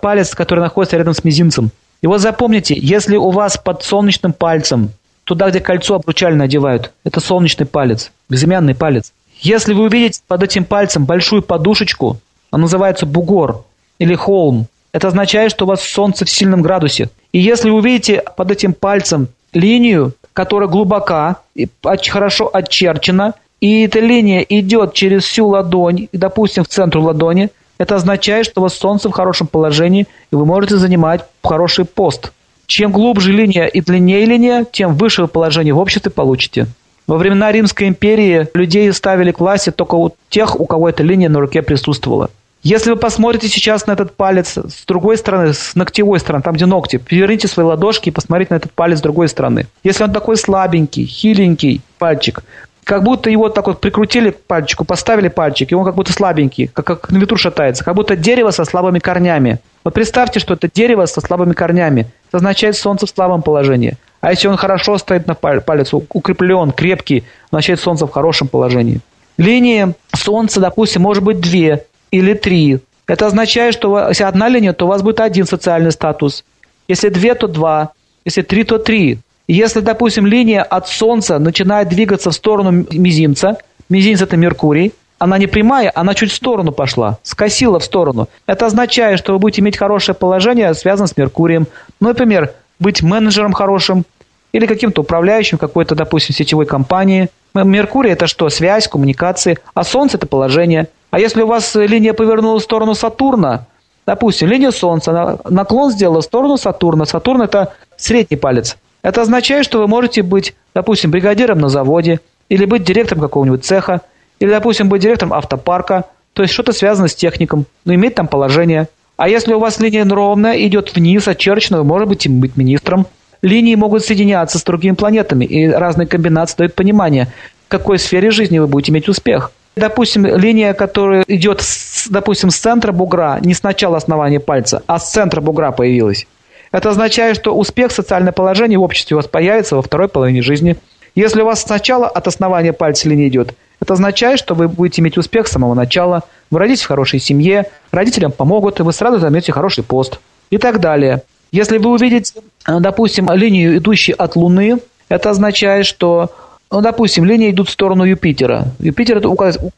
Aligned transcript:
палец, 0.00 0.34
который 0.34 0.60
находится 0.60 0.96
рядом 0.96 1.14
с 1.14 1.24
мизинцем. 1.24 1.70
И 2.02 2.06
вот 2.06 2.20
запомните, 2.20 2.74
если 2.78 3.16
у 3.16 3.30
вас 3.30 3.56
под 3.56 3.82
солнечным 3.82 4.32
пальцем, 4.32 4.90
туда, 5.24 5.50
где 5.50 5.60
кольцо 5.60 5.96
обручально 5.96 6.44
одевают, 6.44 6.92
это 7.04 7.20
солнечный 7.20 7.66
палец, 7.66 8.12
безымянный 8.28 8.74
палец. 8.74 9.12
Если 9.40 9.72
вы 9.74 9.84
увидите 9.84 10.20
под 10.26 10.42
этим 10.42 10.64
пальцем 10.64 11.04
большую 11.04 11.42
подушечку, 11.42 12.18
она 12.50 12.62
называется 12.62 13.06
бугор 13.06 13.64
или 13.98 14.14
холм, 14.14 14.66
это 14.92 15.08
означает, 15.08 15.50
что 15.50 15.64
у 15.64 15.68
вас 15.68 15.82
солнце 15.82 16.24
в 16.24 16.30
сильном 16.30 16.62
градусе. 16.62 17.10
И 17.32 17.38
если 17.38 17.70
вы 17.70 17.78
увидите 17.78 18.22
под 18.36 18.50
этим 18.50 18.72
пальцем 18.72 19.28
линию, 19.52 20.14
которая 20.32 20.68
глубока 20.68 21.36
и 21.54 21.68
хорошо 21.82 22.50
очерчена, 22.52 23.34
и 23.60 23.82
эта 23.82 23.98
линия 24.00 24.40
идет 24.40 24.94
через 24.94 25.24
всю 25.24 25.48
ладонь, 25.48 26.08
допустим, 26.12 26.64
в 26.64 26.68
центр 26.68 26.98
ладони, 26.98 27.50
это 27.78 27.94
означает, 27.94 28.46
что 28.46 28.60
у 28.60 28.64
вас 28.64 28.74
солнце 28.74 29.08
в 29.08 29.12
хорошем 29.12 29.46
положении, 29.46 30.06
и 30.30 30.36
вы 30.36 30.44
можете 30.44 30.76
занимать 30.76 31.24
хороший 31.42 31.84
пост. 31.84 32.32
Чем 32.66 32.92
глубже 32.92 33.32
линия 33.32 33.66
и 33.66 33.80
длиннее 33.80 34.26
линия, 34.26 34.66
тем 34.70 34.94
выше 34.94 35.26
положение 35.26 35.72
в 35.72 35.78
обществе 35.78 36.10
получите. 36.10 36.66
Во 37.06 37.16
времена 37.16 37.50
Римской 37.50 37.88
империи 37.88 38.46
людей 38.52 38.92
ставили 38.92 39.32
к 39.32 39.40
власти 39.40 39.70
только 39.70 39.94
у 39.94 40.14
тех, 40.28 40.60
у 40.60 40.66
кого 40.66 40.90
эта 40.90 41.02
линия 41.02 41.30
на 41.30 41.40
руке 41.40 41.62
присутствовала. 41.62 42.28
Если 42.62 42.90
вы 42.90 42.96
посмотрите 42.96 43.48
сейчас 43.48 43.86
на 43.86 43.92
этот 43.92 44.14
палец 44.14 44.58
с 44.58 44.84
другой 44.84 45.16
стороны, 45.16 45.54
с 45.54 45.74
ногтевой 45.76 46.18
стороны, 46.18 46.42
там 46.42 46.54
где 46.54 46.66
ногти, 46.66 46.96
переверните 46.96 47.46
свои 47.46 47.64
ладошки 47.64 48.08
и 48.08 48.12
посмотрите 48.12 48.52
на 48.52 48.56
этот 48.56 48.72
палец 48.72 48.98
с 48.98 49.00
другой 49.00 49.28
стороны. 49.28 49.66
Если 49.84 50.02
он 50.02 50.12
такой 50.12 50.36
слабенький, 50.36 51.06
хиленький 51.06 51.80
пальчик, 51.98 52.42
как 52.88 53.02
будто 53.02 53.28
его 53.28 53.50
так 53.50 53.66
вот 53.66 53.82
прикрутили 53.82 54.30
пальчику, 54.30 54.82
поставили 54.82 55.28
пальчик, 55.28 55.70
и 55.70 55.74
он 55.74 55.84
как 55.84 55.94
будто 55.94 56.10
слабенький, 56.10 56.68
как, 56.68 56.86
как 56.86 57.10
на 57.10 57.18
ветру 57.18 57.36
шатается, 57.36 57.84
как 57.84 57.94
будто 57.94 58.16
дерево 58.16 58.50
со 58.50 58.64
слабыми 58.64 58.98
корнями. 58.98 59.58
Вот 59.84 59.92
представьте, 59.92 60.40
что 60.40 60.54
это 60.54 60.70
дерево 60.72 61.04
со 61.04 61.20
слабыми 61.20 61.52
корнями. 61.52 62.06
Это 62.28 62.38
означает 62.38 62.76
солнце 62.76 63.04
в 63.04 63.10
слабом 63.10 63.42
положении. 63.42 63.98
А 64.22 64.30
если 64.30 64.48
он 64.48 64.56
хорошо 64.56 64.96
стоит 64.96 65.26
на 65.26 65.34
палец, 65.34 65.92
укреплен, 65.92 66.72
крепкий, 66.72 67.24
означает 67.50 67.78
солнце 67.78 68.06
в 68.06 68.10
хорошем 68.10 68.48
положении. 68.48 69.00
Линии 69.36 69.94
солнца, 70.14 70.58
допустим, 70.58 71.02
может 71.02 71.22
быть 71.22 71.42
две 71.42 71.84
или 72.10 72.32
три. 72.32 72.78
Это 73.06 73.26
означает, 73.26 73.74
что 73.74 74.08
если 74.08 74.24
одна 74.24 74.48
линия, 74.48 74.72
то 74.72 74.86
у 74.86 74.88
вас 74.88 75.02
будет 75.02 75.20
один 75.20 75.44
социальный 75.44 75.92
статус. 75.92 76.42
Если 76.88 77.10
две, 77.10 77.34
то 77.34 77.48
два. 77.48 77.90
Если 78.24 78.40
три, 78.40 78.64
то 78.64 78.78
три. 78.78 79.18
Если, 79.48 79.80
допустим, 79.80 80.26
линия 80.26 80.62
от 80.62 80.88
Солнца 80.88 81.38
начинает 81.38 81.88
двигаться 81.88 82.30
в 82.30 82.34
сторону 82.34 82.84
мизинца, 82.92 83.56
мизинец 83.88 84.20
это 84.20 84.36
Меркурий, 84.36 84.92
она 85.18 85.38
не 85.38 85.46
прямая, 85.46 85.90
она 85.94 86.12
чуть 86.14 86.30
в 86.30 86.34
сторону 86.34 86.70
пошла, 86.70 87.18
скосила 87.22 87.80
в 87.80 87.84
сторону. 87.84 88.28
Это 88.46 88.66
означает, 88.66 89.18
что 89.18 89.32
вы 89.32 89.38
будете 89.38 89.62
иметь 89.62 89.78
хорошее 89.78 90.14
положение, 90.14 90.74
связанное 90.74 91.08
с 91.08 91.16
Меркурием. 91.16 91.66
Ну, 91.98 92.08
например, 92.08 92.52
быть 92.78 93.02
менеджером 93.02 93.54
хорошим 93.54 94.04
или 94.52 94.66
каким-то 94.66 95.00
управляющим 95.00 95.56
какой-то, 95.56 95.94
допустим, 95.94 96.34
сетевой 96.34 96.66
компании. 96.66 97.30
Меркурий– 97.54 98.10
это 98.12 98.26
что? 98.26 98.50
Связь, 98.50 98.86
коммуникации. 98.86 99.58
А 99.72 99.82
Солнце– 99.82 100.16
это 100.18 100.26
положение. 100.26 100.88
А 101.10 101.18
если 101.18 101.40
у 101.40 101.46
вас 101.46 101.74
линия 101.74 102.12
повернула 102.12 102.60
в 102.60 102.62
сторону 102.62 102.94
Сатурна, 102.94 103.66
допустим, 104.06 104.48
линия 104.48 104.72
Солнца, 104.72 105.40
наклон 105.48 105.90
сделала 105.90 106.20
в 106.20 106.24
сторону 106.24 106.58
Сатурна. 106.58 107.06
Сатурн– 107.06 107.42
это 107.42 107.72
средний 107.96 108.36
палец– 108.36 108.76
это 109.02 109.22
означает, 109.22 109.64
что 109.64 109.78
вы 109.78 109.86
можете 109.86 110.22
быть, 110.22 110.54
допустим, 110.74 111.10
бригадиром 111.10 111.58
на 111.58 111.68
заводе, 111.68 112.20
или 112.48 112.64
быть 112.64 112.84
директором 112.84 113.22
какого-нибудь 113.22 113.64
цеха, 113.64 114.02
или, 114.40 114.50
допустим, 114.50 114.88
быть 114.88 115.02
директором 115.02 115.32
автопарка, 115.32 116.04
то 116.32 116.42
есть 116.42 116.54
что-то 116.54 116.72
связано 116.72 117.08
с 117.08 117.14
техником, 117.14 117.66
но 117.84 117.94
иметь 117.94 118.14
там 118.14 118.28
положение. 118.28 118.88
А 119.16 119.28
если 119.28 119.52
у 119.52 119.58
вас 119.58 119.80
линия 119.80 120.04
ровная, 120.04 120.56
идет 120.64 120.94
вниз, 120.94 121.26
очерчена, 121.26 121.78
вы 121.78 121.84
можете 121.84 122.28
быть 122.28 122.56
министром. 122.56 123.06
Линии 123.42 123.74
могут 123.74 124.04
соединяться 124.04 124.58
с 124.58 124.64
другими 124.64 124.94
планетами, 124.94 125.44
и 125.44 125.68
разные 125.68 126.06
комбинации 126.06 126.56
дают 126.58 126.74
понимание, 126.74 127.28
в 127.66 127.70
какой 127.70 127.98
сфере 127.98 128.30
жизни 128.30 128.58
вы 128.58 128.66
будете 128.66 128.92
иметь 128.92 129.08
успех. 129.08 129.52
Допустим, 129.76 130.26
линия, 130.26 130.72
которая 130.74 131.24
идет, 131.28 131.62
допустим, 132.10 132.50
с 132.50 132.56
центра 132.56 132.90
бугра, 132.90 133.38
не 133.42 133.54
с 133.54 133.62
начала 133.62 133.96
основания 133.96 134.40
пальца, 134.40 134.82
а 134.86 134.98
с 134.98 135.10
центра 135.10 135.40
бугра 135.40 135.70
появилась. 135.70 136.26
Это 136.72 136.90
означает, 136.90 137.36
что 137.36 137.56
успех, 137.56 137.92
социальное 137.92 138.32
положение 138.32 138.78
в 138.78 138.82
обществе 138.82 139.14
у 139.14 139.18
вас 139.18 139.26
появится 139.26 139.76
во 139.76 139.82
второй 139.82 140.08
половине 140.08 140.42
жизни. 140.42 140.76
Если 141.14 141.40
у 141.40 141.46
вас 141.46 141.62
сначала 141.62 142.06
от 142.06 142.26
основания 142.26 142.72
пальца 142.72 143.08
линия 143.08 143.28
идет, 143.28 143.54
это 143.80 143.94
означает, 143.94 144.38
что 144.38 144.54
вы 144.54 144.68
будете 144.68 145.00
иметь 145.00 145.16
успех 145.16 145.46
с 145.46 145.52
самого 145.52 145.74
начала, 145.74 146.24
вы 146.50 146.58
родитесь 146.58 146.82
в 146.82 146.88
хорошей 146.88 147.20
семье, 147.20 147.66
родителям 147.90 148.32
помогут, 148.32 148.80
и 148.80 148.82
вы 148.82 148.92
сразу 148.92 149.18
займете 149.18 149.52
хороший 149.52 149.84
пост 149.84 150.20
и 150.50 150.58
так 150.58 150.80
далее. 150.80 151.22
Если 151.52 151.78
вы 151.78 151.90
увидите, 151.90 152.34
допустим, 152.66 153.30
линию, 153.32 153.78
идущую 153.78 154.20
от 154.22 154.36
Луны, 154.36 154.78
это 155.08 155.30
означает, 155.30 155.86
что, 155.86 156.30
ну, 156.70 156.82
допустим, 156.82 157.24
линии 157.24 157.50
идут 157.50 157.68
в 157.68 157.72
сторону 157.72 158.04
Юпитера. 158.04 158.66
Юпитер– 158.78 159.16
это 159.18 159.28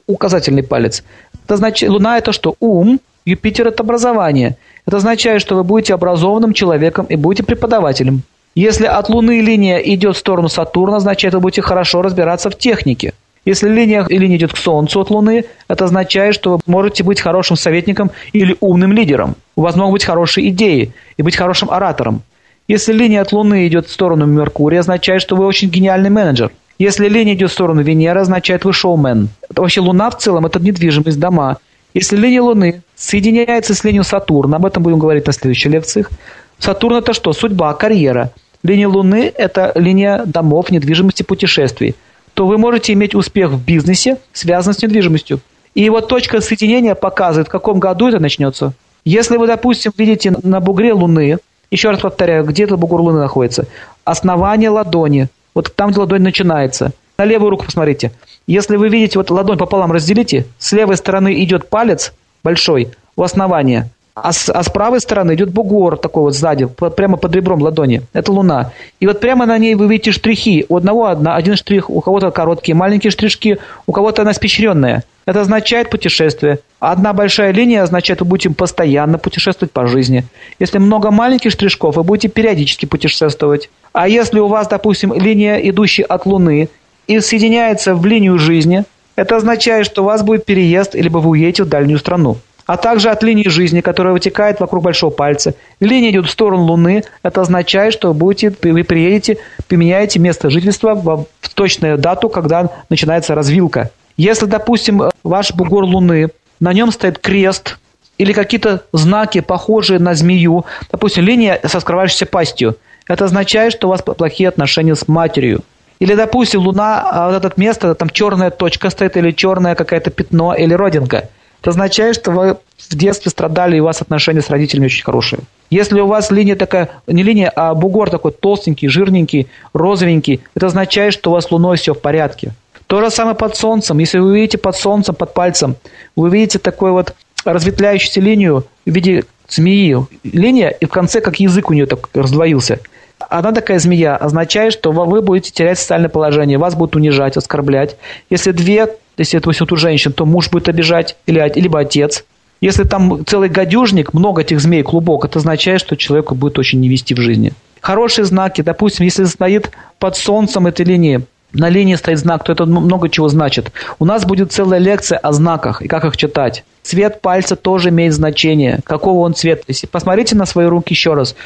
указательный 0.07 0.65
палец. 0.65 1.05
Это 1.45 1.57
значит, 1.57 1.89
Луна– 1.89 2.19
это 2.19 2.33
что? 2.33 2.57
Ум, 2.59 3.01
Юпитер– 3.25 3.69
это 3.69 3.83
образование– 3.85 4.57
это 4.91 4.97
означает, 4.97 5.41
что 5.41 5.55
вы 5.55 5.63
будете 5.63 5.95
образованным 5.95 6.53
человеком 6.53 7.07
и 7.07 7.15
будете 7.15 7.45
преподавателем. 7.45 8.23
Если 8.57 8.87
от 8.87 9.09
Луны 9.09 9.41
линия 9.41 9.79
идет 9.79 10.17
в 10.17 10.19
сторону 10.19 10.49
Сатурна, 10.49 10.97
означает, 10.97 11.33
вы 11.35 11.41
будете 11.41 11.63
хорошо 11.63 12.03
разбираться 12.03 12.51
в 12.51 12.59
технике. 12.59 13.13
Если 13.45 13.69
линия, 13.69 14.05
линия 14.09 14.37
идет 14.37 14.53
к 14.53 14.57
Солнцу 14.57 15.01
от 15.01 15.11
Луны, 15.11 15.45
это 15.69 15.85
означает, 15.85 16.35
что 16.35 16.57
вы 16.57 16.61
можете 16.67 17.05
быть 17.05 17.21
хорошим 17.21 17.57
советником 17.57 18.11
или 18.33 18.57
умным 18.59 18.93
лидером. 18.93 19.37
У 19.55 19.63
вас 19.63 19.77
могут 19.77 19.93
быть 19.93 20.05
хорошие 20.05 20.49
идеи 20.49 20.93
и 21.17 21.23
быть 21.23 21.37
хорошим 21.37 21.71
оратором. 21.71 22.23
Если 22.67 22.93
линия 22.93 23.21
от 23.21 23.31
Луны 23.31 23.69
идет 23.69 23.87
в 23.87 23.93
сторону 23.93 24.27
Меркурия, 24.27 24.81
означает, 24.81 25.23
что 25.23 25.37
вы 25.37 25.47
очень 25.47 25.71
гениальный 25.71 26.11
менеджер. 26.11 26.51
Если 26.81 27.09
линия 27.09 27.35
идет 27.35 27.51
в 27.51 27.55
сторону 27.55 27.83
Венеры, 27.83 28.23
означает, 28.23 28.65
вы 28.65 28.73
шоумен. 28.73 29.29
Это 29.49 29.63
вообще 29.63 29.83
Луна 29.83 30.11
в 30.11 30.19
целом– 30.19 30.47
это 30.47 30.59
недвижимость, 30.59 31.21
дома. 31.21 31.59
Если 31.95 32.17
линия 32.17 32.43
Луны 32.43 32.83
соединяется 33.01 33.75
с 33.75 33.83
линией 33.83 34.05
Сатурна, 34.05 34.59
об 34.59 34.67
этом 34.67 34.83
будем 34.83 34.99
говорить 34.99 35.27
на 35.27 35.33
следующих 35.33 35.73
лекциях, 35.73 36.11
Сатурн 36.59 36.97
это 36.97 37.15
что? 37.15 37.33
Судьба, 37.33 37.73
карьера. 37.73 38.31
Линия 38.63 38.87
Луны– 38.87 39.33
это 39.37 39.73
линия 39.75 40.23
домов, 40.27 40.71
недвижимости, 40.71 41.23
путешествий. 41.23 41.97
То 42.35 42.47
вы 42.47 42.59
можете 42.59 42.93
иметь 42.93 43.15
успех 43.15 43.51
в 43.53 43.65
бизнесе, 43.65 44.19
связанный 44.35 44.75
с 44.75 44.83
недвижимостью. 44.83 45.41
И 45.75 45.89
вот 45.89 46.09
точка 46.09 46.43
соединения 46.43 46.95
показывает, 46.95 47.49
в 47.49 47.51
каком 47.51 47.81
году 47.81 48.09
это 48.09 48.21
начнется. 48.21 48.75
Если 49.07 49.39
вы, 49.39 49.47
допустим, 49.47 49.93
видите 49.97 50.35
на 50.43 50.61
бугре 50.61 50.93
Луны, 50.93 51.39
еще 51.71 51.89
раз 51.89 52.01
повторяю, 52.01 52.45
где 52.45 52.65
этот 52.65 52.79
бугор 52.79 53.01
Луны 53.01 53.21
находится, 53.21 53.67
основание 54.05 54.69
ладони, 54.69 55.29
вот 55.55 55.75
там, 55.75 55.91
где 55.91 56.01
ладонь 56.01 56.23
начинается. 56.23 56.93
На 57.17 57.25
левую 57.25 57.51
руку 57.51 57.65
посмотрите– 57.65 58.13
если 58.51 58.75
вы 58.75 58.89
видите, 58.89 59.17
вот 59.17 59.31
ладонь 59.31 59.59
пополам 59.59 59.93
разделите, 59.93 60.45
с 60.59 60.73
левой 60.73 60.97
стороны 60.97 61.41
идет 61.45 61.69
палец 61.69 62.13
большой 62.43 62.89
у 63.17 63.23
основания, 63.23 63.91
а 64.15 64.33
с, 64.33 64.49
а 64.49 64.63
с 64.63 64.69
правой 64.69 65.01
стороны 65.01 65.35
идет 65.35 65.51
бугор 65.51 65.97
такой 65.97 66.25
вот 66.25 66.35
сзади, 66.35 66.67
прямо 66.67 67.17
под 67.17 67.35
ребром 67.35 67.63
ладони. 67.63 68.03
Это 68.13 68.33
луна. 68.33 68.73
И 68.99 69.07
вот 69.07 69.21
прямо 69.21 69.47
на 69.47 69.57
ней 69.59 69.75
вы 69.75 69.89
видите 69.89 70.13
штрихи. 70.13 70.67
У 70.69 70.77
одного 70.77 71.07
одна, 71.07 71.37
один 71.37 71.57
штрих, 71.57 71.89
у 71.89 72.01
кого-то 72.01 72.31
короткие, 72.31 72.75
маленькие 72.75 73.11
штришки, 73.11 73.59
у 73.87 73.93
кого-то 73.93 74.23
она 74.23 74.33
спещренная. 74.33 75.05
Это 75.27 75.43
означает 75.43 75.91
путешествие. 75.91 76.59
Одна 76.81 77.13
большая 77.13 77.53
линия 77.53 77.83
означает, 77.83 78.21
вы 78.21 78.27
будете 78.27 78.51
постоянно 78.51 79.19
путешествовать 79.19 79.73
по 79.73 79.87
жизни. 79.87 80.25
Если 80.59 80.79
много 80.79 81.11
маленьких 81.11 81.53
штришков, 81.53 81.97
вы 81.97 82.03
будете 82.03 82.29
периодически 82.29 82.87
путешествовать. 82.87 83.71
А 83.93 84.09
если 84.09 84.41
у 84.41 84.49
вас, 84.49 84.67
допустим, 84.67 85.13
линия, 85.15 85.57
идущая 85.57 86.05
от 86.05 86.27
Луны, 86.27 86.69
и 87.07 87.21
соединяется 87.21 87.95
в 87.95 88.07
линию 88.07 88.39
жизни, 88.39 88.85
это 89.17 89.37
означает, 89.37 89.87
что 89.87 90.03
у 90.03 90.07
вас 90.07 90.23
будет 90.23 90.45
переезд, 90.45 90.95
либо 90.95 91.19
вы 91.19 91.31
уедете 91.31 91.65
в 91.65 91.69
дальнюю 91.69 91.99
страну. 91.99 92.39
А 92.67 92.77
также 92.77 93.11
от 93.11 93.23
линии 93.23 93.49
жизни, 93.49 93.81
которая 93.81 94.13
вытекает 94.13 94.61
вокруг 94.61 94.85
большого 94.85 95.11
пальца. 95.11 95.55
Линия 95.81 96.11
идет 96.11 96.27
в 96.27 96.31
сторону 96.31 96.63
Луны. 96.65 97.03
Это 97.25 97.41
означает, 97.41 97.93
что 97.93 98.09
вы, 98.09 98.15
будете, 98.15 98.55
вы 98.63 98.85
приедете, 98.85 99.39
поменяете 99.69 100.21
место 100.21 100.51
жительства 100.51 100.95
в, 100.95 101.27
точную 101.55 101.99
дату, 101.99 102.29
когда 102.29 102.71
начинается 102.89 103.35
развилка. 103.35 103.91
Если, 104.17 104.47
допустим, 104.47 105.03
ваш 105.25 105.53
бугор 105.53 105.85
Луны, 105.85 106.29
на 106.61 106.73
нем 106.73 106.93
стоит 106.93 107.19
крест 107.19 107.79
или 108.19 108.33
какие-то 108.33 108.85
знаки, 108.93 109.41
похожие 109.41 109.99
на 109.99 110.15
змею, 110.15 110.65
допустим, 110.93 111.25
линия 111.25 111.61
со 111.65 111.81
скрывающейся 111.81 112.27
пастью, 112.27 112.77
это 113.09 113.25
означает, 113.25 113.73
что 113.73 113.89
у 113.89 113.91
вас 113.91 114.03
плохие 114.03 114.49
отношения 114.49 114.95
с 114.95 115.09
матерью. 115.09 115.63
Или, 116.01 116.15
допустим, 116.15 116.63
Луна, 116.63 117.09
а 117.11 117.31
вот 117.31 117.45
это 117.45 117.61
место, 117.61 117.95
там 117.95 118.09
черная 118.09 118.51
точка 118.51 118.89
стоит, 118.91 119.17
или 119.17 119.33
черное 119.33 119.75
какое-то 119.75 120.11
пятно, 120.11 120.55
или 120.55 120.73
родинка. 120.73 121.29
Это 121.61 121.71
означает, 121.71 122.17
что 122.17 122.31
вы 122.31 122.57
в 122.79 122.97
детстве 122.97 123.31
страдали, 123.31 123.77
и 123.77 123.81
у 123.81 123.85
вас 123.85 124.01
отношения 124.01 124.41
с 124.41 124.49
родителями 124.49 124.87
очень 124.87 125.05
хорошие. 125.05 125.41
Если 125.69 126.01
у 126.01 126.07
вас 126.07 126.31
линия 126.31 126.57
такая, 126.57 126.89
не 127.07 127.23
линия, 127.23 127.53
а 127.55 127.75
бугор 127.75 128.09
такой 128.09 128.33
толстенький, 128.33 128.89
жирненький, 128.89 129.49
розовенький, 129.75 130.41
это 130.55 130.67
означает, 130.67 131.13
что 131.13 131.31
у 131.31 131.35
вас 131.35 131.45
с 131.45 131.51
Луной 131.51 131.77
все 131.77 131.93
в 131.93 132.01
порядке. 132.01 132.53
То 132.87 133.01
же 133.01 133.11
самое 133.11 133.37
под 133.37 133.57
Солнцем. 133.57 133.99
Если 133.99 134.19
вы 134.19 134.35
видите 134.35 134.57
под 134.57 134.77
Солнцем, 134.77 135.15
под 135.15 135.35
пальцем, 135.35 135.77
вы 136.17 136.31
видите 136.31 136.59
такую 136.59 136.95
вот 136.95 137.15
разветвляющуюся 137.45 138.21
линию 138.21 138.65
в 138.87 138.91
виде 138.91 139.25
змеи 139.49 139.97
линия, 140.25 140.71
и 140.71 140.87
в 140.87 140.89
конце 140.89 141.21
как 141.21 141.41
язык 141.41 141.71
у 141.71 141.75
нее 141.75 141.87
так 141.87 142.09
раздвоился. 142.15 142.81
Одна 143.31 143.53
такая 143.53 143.79
змея 143.79 144.17
означает, 144.17 144.73
что 144.73 144.91
вы 144.91 145.23
будете 145.23 145.53
терять 145.53 145.79
социальное 145.79 146.09
положение, 146.09 146.59
вас 146.59 146.75
будут 146.75 146.97
унижать, 146.97 147.37
оскорблять. 147.37 147.97
Если 148.29 148.51
две, 148.51 148.89
если 149.17 149.39
это 149.39 149.51
вот 149.57 149.73
у 149.73 149.77
женщин, 149.77 150.13
то 150.13 150.27
муж 150.27 150.51
будет 150.51 150.69
обижать, 150.69 151.17
или, 151.27 151.41
либо 151.55 151.79
отец. 151.79 152.25
Если 152.61 152.83
там 152.83 153.25
целый 153.25 153.49
гадюжник, 153.49 154.13
много 154.15 154.43
этих 154.43 154.61
змей, 154.61 154.83
клубок, 154.83 155.25
это 155.25 155.39
означает, 155.39 155.81
что 155.81 155.97
человеку 155.97 156.35
будет 156.35 156.59
очень 156.59 156.81
не 156.81 156.89
вести 156.89 157.15
в 157.15 157.21
жизни. 157.21 157.53
Хорошие 157.81 158.25
знаки, 158.25 158.63
допустим, 158.63 159.05
если 159.05 159.25
стоит 159.25 159.71
под 160.01 160.17
солнцем 160.17 160.67
этой 160.67 160.85
линии, 160.85 161.21
на 161.53 161.69
линии 161.69 161.95
стоит 161.95 162.19
знак, 162.19 162.43
то 162.43 162.53
это 162.53 162.67
много 162.67 163.09
чего 163.09 163.29
значит. 163.29 163.71
У 164.01 164.05
нас 164.05 164.25
будет 164.25 164.51
целая 164.51 164.81
лекция 164.81 165.19
о 165.19 165.33
знаках 165.33 165.83
и 165.83 165.89
как 165.89 166.05
их 166.05 166.17
читать. 166.17 166.65
Цвет 166.83 167.21
пальца 167.21 167.55
тоже 167.55 167.91
имеет 167.91 168.13
значение. 168.13 168.81
Какого 168.85 169.21
он 169.21 169.35
цвет? 169.35 169.63
Если 169.69 169.87
посмотрите 169.87 170.35
на 170.35 170.47
свои 170.47 170.67
руки 170.67 170.93
еще 170.93 171.15
раз, 171.15 171.37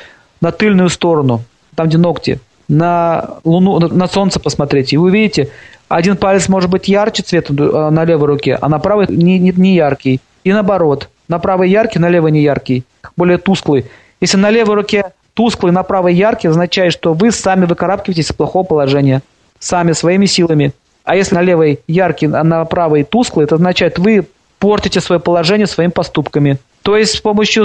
на 0.41 0.51
тыльную 0.51 0.89
сторону, 0.89 1.43
там 1.75 1.89
где 1.89 1.99
ногти, 1.99 2.41
на 2.69 3.39
луну, 3.45 3.79
на 3.79 4.09
солнце 4.09 4.41
посмотрите, 4.41 4.97
и 4.97 4.99
вы 4.99 5.09
увидите, 5.09 5.51
один 5.89 6.17
палец 6.17 6.49
может 6.49 6.71
быть 6.71 6.89
ярче 6.89 7.23
цвета 7.23 7.53
э, 7.53 7.91
на 7.91 8.05
левой 8.05 8.27
руке, 8.27 8.59
а 8.61 8.69
на 8.69 8.79
правой 8.79 9.07
не, 9.09 9.39
не, 9.39 9.53
не 9.53 9.75
яркий. 9.75 10.21
И 10.43 10.53
наоборот, 10.53 11.09
на 11.29 11.39
правой 11.39 11.71
яркий, 11.71 11.99
на 11.99 12.09
левой 12.09 12.33
не 12.33 12.41
яркий, 12.43 12.85
более 13.17 13.39
тусклый. 13.39 13.87
Если 14.21 14.37
на 14.37 14.51
левой 14.51 14.77
руке 14.77 15.13
тусклый, 15.35 15.73
на 15.73 15.83
правой 15.83 16.15
яркий, 16.15 16.49
означает, 16.49 16.93
что 16.93 17.13
вы 17.13 17.31
сами 17.31 17.67
выкарабкиваетесь 17.67 18.27
из 18.27 18.33
плохого 18.33 18.65
положения 18.65 19.23
сами 19.59 19.93
своими 19.93 20.27
силами. 20.27 20.73
А 21.05 21.17
если 21.17 21.35
на 21.35 21.43
левой 21.43 21.81
яркий, 21.87 22.27
а 22.27 22.43
на 22.45 22.65
правой 22.65 23.05
тусклый, 23.05 23.45
это 23.45 23.57
означает, 23.57 23.99
вы 23.99 24.27
портите 24.59 25.01
свое 25.01 25.21
положение 25.21 25.67
своими 25.67 25.91
поступками. 25.91 26.59
То 26.83 26.97
есть 26.97 27.15
с 27.15 27.21
помощью 27.21 27.63